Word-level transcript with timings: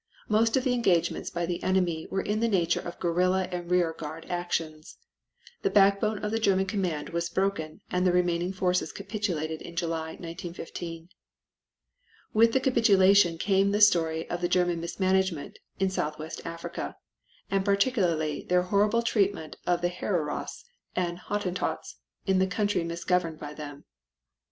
Most 0.27 0.57
of 0.57 0.63
the 0.63 0.73
engagements 0.73 1.29
by 1.29 1.45
the 1.45 1.61
enemy 1.61 2.07
were 2.09 2.23
in 2.23 2.39
the 2.39 2.47
nature 2.47 2.79
of 2.79 2.97
guerrilla 2.97 3.43
and 3.51 3.69
rear 3.69 3.93
guard 3.93 4.25
actions. 4.31 4.97
The 5.61 5.69
backbone 5.69 6.25
of 6.25 6.31
the 6.31 6.39
German 6.39 6.65
command 6.65 7.09
was 7.09 7.29
broken 7.29 7.81
and 7.91 8.03
the 8.03 8.11
remaining 8.11 8.51
forces 8.51 8.91
capitulated 8.91 9.61
in 9.61 9.75
July, 9.75 10.13
1915. 10.17 11.09
With 12.33 12.51
the 12.53 12.59
capitulation 12.59 13.37
came 13.37 13.69
the 13.69 13.79
story 13.79 14.27
of 14.27 14.41
the 14.41 14.49
German 14.49 14.81
mismanagement 14.81 15.59
in 15.79 15.91
Southwest 15.91 16.41
Africa, 16.45 16.95
and 17.51 17.63
particularly 17.63 18.41
their 18.49 18.63
horrible 18.63 19.03
treatment 19.03 19.55
of 19.67 19.81
the 19.81 19.89
Hereros 19.89 20.65
and 20.95 21.19
Hottentots 21.19 21.97
in 22.25 22.39
the 22.39 22.47
country 22.47 22.83
misgoverned 22.83 23.37
by 23.37 23.53
them. 23.53 23.83